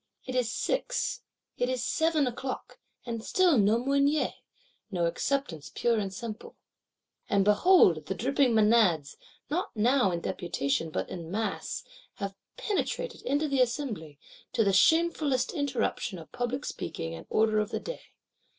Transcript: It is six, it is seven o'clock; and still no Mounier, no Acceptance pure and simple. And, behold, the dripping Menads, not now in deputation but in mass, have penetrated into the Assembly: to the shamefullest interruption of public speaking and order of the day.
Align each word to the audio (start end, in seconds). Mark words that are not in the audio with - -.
It 0.25 0.33
is 0.33 0.51
six, 0.51 1.21
it 1.59 1.69
is 1.69 1.83
seven 1.85 2.25
o'clock; 2.25 2.79
and 3.05 3.23
still 3.23 3.55
no 3.59 3.77
Mounier, 3.85 4.33
no 4.89 5.05
Acceptance 5.05 5.71
pure 5.75 5.99
and 5.99 6.11
simple. 6.11 6.57
And, 7.29 7.45
behold, 7.45 8.07
the 8.07 8.15
dripping 8.15 8.53
Menads, 8.53 9.15
not 9.51 9.69
now 9.75 10.09
in 10.09 10.19
deputation 10.21 10.89
but 10.89 11.07
in 11.11 11.29
mass, 11.29 11.83
have 12.15 12.33
penetrated 12.57 13.21
into 13.21 13.47
the 13.47 13.61
Assembly: 13.61 14.17
to 14.53 14.63
the 14.63 14.73
shamefullest 14.73 15.53
interruption 15.53 16.17
of 16.17 16.31
public 16.31 16.65
speaking 16.65 17.13
and 17.13 17.27
order 17.29 17.59
of 17.59 17.69
the 17.69 17.79
day. 17.79 18.01